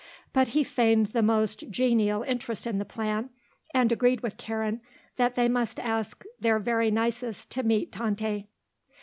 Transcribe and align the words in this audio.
But 0.33 0.47
he 0.57 0.63
feigned 0.63 1.09
the 1.09 1.21
most 1.21 1.69
genial 1.69 2.23
interest 2.23 2.65
in 2.65 2.79
the 2.79 2.85
plan 2.85 3.29
and 3.71 3.91
agreed 3.91 4.21
with 4.21 4.35
Karen 4.35 4.81
that 5.17 5.35
they 5.35 5.47
must 5.47 5.79
ask 5.79 6.25
their 6.39 6.57
very 6.57 6.89
nicest 6.89 7.51
to 7.51 7.61
meet 7.61 7.91
Tante. 7.91 8.47